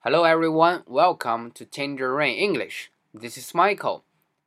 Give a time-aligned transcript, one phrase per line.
[0.00, 2.88] Hello everyone, welcome to Tangerine English.
[3.12, 4.02] This is Michael.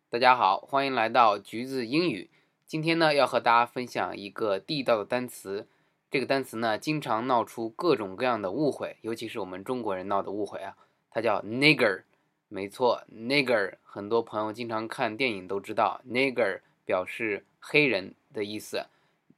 [0.10, 2.30] 大家好，欢迎来到橘子英语。
[2.66, 5.68] 今天呢，要和大家分享一个地道的单词。
[6.10, 10.78] 这个单词呢，经常闹出各种各样的误会，尤其是我们中国人闹的误会啊。
[11.10, 12.04] 它叫 nigger。
[12.48, 18.86] 没错，nigger，很多朋友经常看电影都知道，nigger 表示黑人的意思。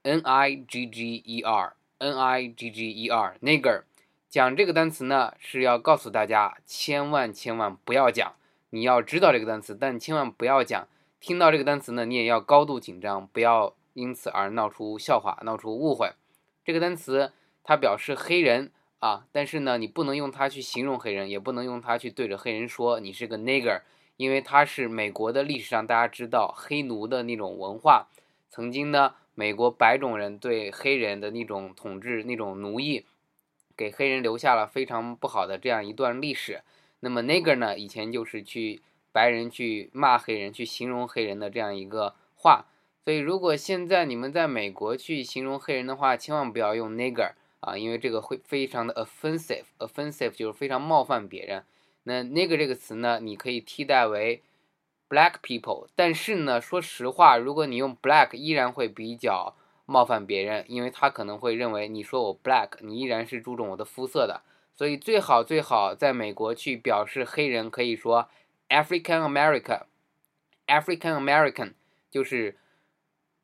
[0.04, 3.82] n i g g e r，n i g g e r，nigger。
[4.34, 8.34] 讲这个单词呢，是要告诉大家，千万千万不要讲。
[8.72, 10.88] 你要知道这个单词，但千万不要讲。
[11.20, 16.14] 听到这个单词呢，你也要高度紧张，不要因此而闹出笑话、闹出误会。
[16.66, 17.32] 这个单词
[17.64, 23.82] 它表示黑人啊，但是呢，你不能用它去形容黑人，也不能用它去对着黑人说你是个 nigger，
[24.18, 28.08] 因为它是美国的历史上大家知道黑奴的那种文化，
[28.50, 33.06] 曾经呢，美国白种人对黑人的那种统治、那种奴役。
[33.76, 36.62] 给黑人留下了非常不好的这样一段历史。
[37.00, 38.82] 那么 nigger 呢，以前就是去
[39.12, 42.66] 白人去骂黑人、去形容黑人的这样一个话。
[43.04, 49.66] 所以如果现在你们在美国去形容黑人的话，千万不要用 nigger 啊，因为这个会非常的 offensive。
[49.80, 51.64] offensive 就是非常冒犯别人。
[52.04, 54.42] 那 nigger 这个词呢，你可以替代为
[55.10, 55.88] black people。
[55.96, 59.56] 但是呢，说实话，如果你用 black，依然会比较。
[59.86, 64.42] 冒犯别人，因为他可能会认为你说我 black，你依然是注重我的肤色的，
[64.74, 68.30] 所以最好最好在美国去表示黑人可以说
[68.70, 71.74] African American，African American
[72.10, 72.58] 就是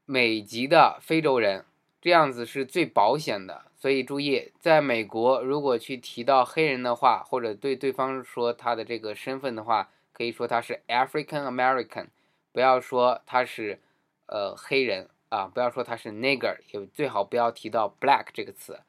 [0.06, 1.66] 美籍的非洲人，
[2.02, 3.64] 这样子是最保险的。
[3.76, 12.08] 所以注意，在美国如果去提到黑人的话，或者对对方说他的这个身份的话，可以说他是 African American，
[12.52, 13.80] 不要说他是
[14.26, 15.10] 呃黑人。
[15.30, 18.80] 啊，不要说他是 nigger，也最好不要提到 black 这个词。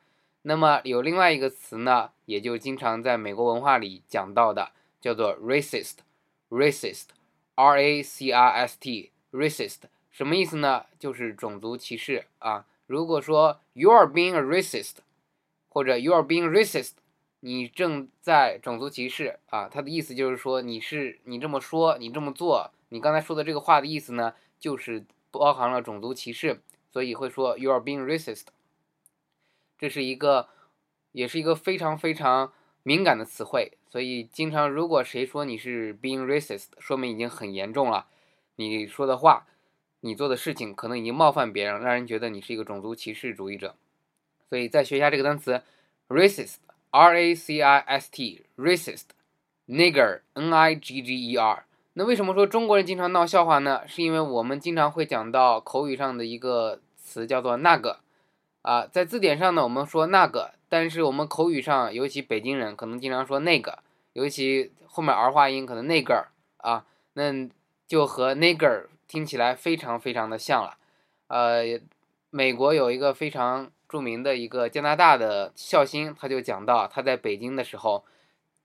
[0.42, 9.80] 那么有另外一个词呢，也就经常在美国文化里讲到的，叫做 racist，racist，r a c r s t，racist
[10.10, 10.86] 什么意思呢？
[10.98, 12.64] 就是种族歧视啊。
[12.86, 14.94] 如果说 you are being a racist，
[15.68, 16.92] 或者 you are being racist，
[17.40, 19.68] 你正在种族歧视啊。
[19.70, 25.04] 它的意思就是说你是你这么说，你这么做，你刚才说的这个话的意思呢，就是。
[25.30, 26.60] 包含了种族歧视，
[26.92, 28.46] 所以会说 you are being racist。
[29.78, 30.48] 这是一个，
[31.12, 32.52] 也是一个非常非常
[32.82, 38.06] 敏感的词汇，所以经常如果谁说你是 being racist，说明已经很严重了。
[38.56, 39.46] 你说的话，
[40.00, 43.76] 你做的事情可能已经冒犯别人，让人觉得你是一个种族歧视主义者。
[44.48, 45.62] 所以再学一下这个单词
[46.08, 51.64] racist，r a c i s t，racist，nigger，n i g g e r。
[52.00, 53.82] 那为什么说中国人经常闹笑话呢？
[53.86, 57.98] 是因为我们经常会讲到口语上的一个词叫做那个，
[58.62, 63.80] 啊，在字典上呢我们说那个，但是我们口语上，尤其北京人可能经常说那个，
[64.14, 67.46] 尤其后面儿化音可能那个啊，那
[67.86, 70.78] 就和 nigger 听起来非常非常的像了。
[71.26, 71.78] 呃，
[72.30, 78.06] 美国有一个非常著名的一个加拿大的孝星，他就讲到他在北京的时候，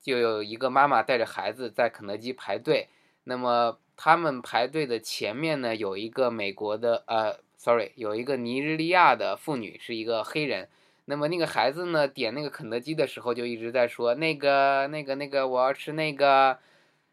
[0.00, 2.88] 就有一个妈妈带着孩子在肯德基排队。
[3.28, 10.68] 那么他们排队的前面呢，有一个美国的，呃，sorry，有一个尼日利亚的妇女，是一个黑人。
[11.06, 16.58] 那么那个孩子呢，点那个肯德基的时候，就一直在说那个、那个、那个，我要吃那个。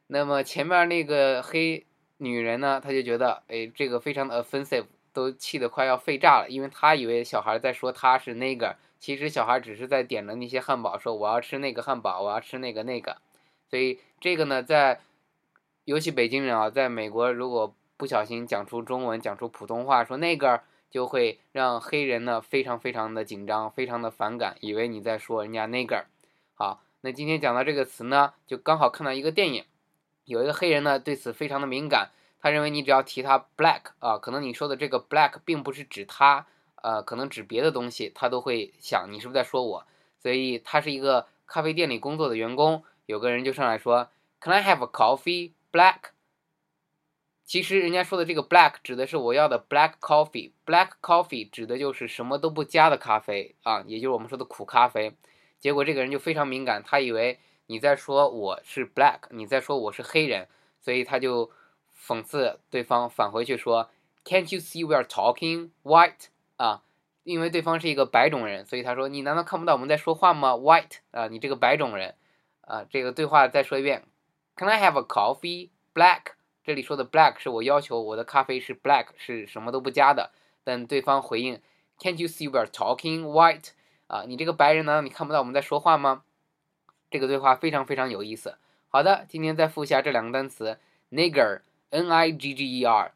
[0.07, 1.85] 那么前面那个黑
[2.17, 13.17] 女人呢，她就觉得，哎，这个非常的 offensive，都气得快要肺炸了，因为她以为小孩在说她是那个，其实小孩只是在点的那些汉堡，说我要吃那个汉堡，我要吃那个那个。
[13.69, 14.99] 所以这个呢，在
[15.85, 26.05] 尤其北京人啊，在美国如果不小心讲出中文、讲出普通话，说那个就会让黑人呢非常非常的紧张，非常的反感，以为你在说人家那个。
[26.53, 29.65] 好，那今天讲到这个词呢，就刚好看到一个电影，
[30.25, 36.45] 有一个黑人呢对此非常的敏感，他认为你只要提他 black 啊，可能你说的这个 black 并不是指他，
[36.81, 39.85] 呃，可能指别的东西，他都会想你是不是在说我。
[40.19, 44.07] 所以他是一个咖啡店里工作的员工，有个人就上来说
[44.39, 45.51] ，Can I have a coffee？
[45.73, 46.11] Black，
[47.43, 55.17] 其实人家说的这个 black 指的是我要的 black coffee，black coffee 指的就是什么都不加的咖啡啊，也就是我们说的苦咖啡。
[55.57, 60.47] 结果这个人就非常敏感，他以为你在说我是 black，你在说我是黑人，
[60.79, 61.49] 所以他就
[61.99, 63.89] 讽刺对方，返回去说
[64.23, 66.27] ，Can't you see we are talking white？
[66.57, 66.83] 啊，
[67.23, 72.13] 因为对方是一个白种人，所以他说你难道看不到我们在说话吗？White 啊，你这个白种人
[72.61, 74.03] 啊，这个对话再说一遍。
[74.55, 75.69] Can I have a coffee?
[75.95, 76.33] Black，
[76.63, 80.31] 这里说的 black 是我要求我的咖啡是 black，是什么都不加的。
[80.63, 81.59] 但对方回应
[81.99, 83.69] ，Can't you see we're talking white？
[84.07, 86.23] 啊，你这个白人难道你看不到我们在说话吗？
[87.09, 88.57] 这个对话非常非常有意思。
[88.89, 90.77] 好的，今天再复一下这两个单词
[91.09, 93.11] ，nigger，n-i-g-g-e-r，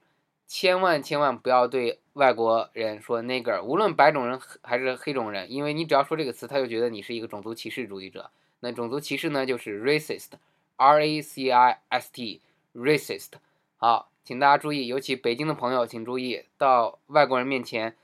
[0.47, 8.31] 千万千万不要对外国人说 nigger，无论白种人还是黑种人，因为你只要说这个词，他就觉得你是一个种族歧视主义者。
[8.59, 10.31] 那种族歧视呢，就是 racist
[10.77, 12.41] R A C I S T,
[12.73, 13.33] racist。
[13.75, 17.95] 好，请大家注意，尤其北京的朋友请注意，到外国人面前，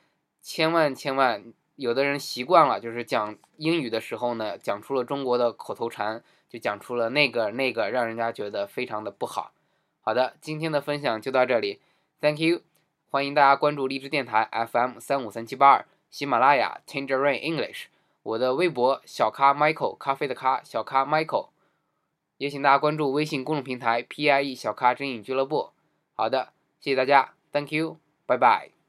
[0.41, 1.53] 千万千万。
[1.75, 9.53] 有的人习惯了，就是讲英语的时候呢，讲出了中国的口头禅，就讲出了那个那个，让人家觉得非常的不好。
[10.01, 11.79] 好的，今天的分享就到这里
[12.21, 12.61] ，Thank you，
[13.09, 17.85] 欢迎大家关注荔枝电台 FM 三五三七八二，喜马拉雅 Tangerine English，
[18.21, 21.47] 我的微博小咖 Michael 咖啡的咖小咖 Michael，
[22.43, 25.69] 也请大家关注微信公众平台 PIE 小咖真影俱乐部。
[26.13, 26.51] 好的，
[26.81, 28.82] 谢谢大家，Thank you，拜拜。